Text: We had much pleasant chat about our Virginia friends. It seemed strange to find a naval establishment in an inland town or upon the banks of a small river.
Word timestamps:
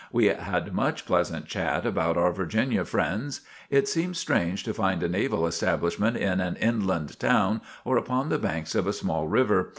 We 0.11 0.25
had 0.25 0.73
much 0.73 1.05
pleasant 1.05 1.45
chat 1.45 1.85
about 1.85 2.17
our 2.17 2.31
Virginia 2.31 2.85
friends. 2.85 3.41
It 3.69 3.87
seemed 3.87 4.17
strange 4.17 4.63
to 4.63 4.73
find 4.73 5.03
a 5.03 5.07
naval 5.07 5.45
establishment 5.45 6.17
in 6.17 6.39
an 6.39 6.55
inland 6.55 7.19
town 7.19 7.61
or 7.85 7.97
upon 7.97 8.29
the 8.29 8.39
banks 8.39 8.73
of 8.73 8.87
a 8.87 8.93
small 8.93 9.27
river. 9.27 9.69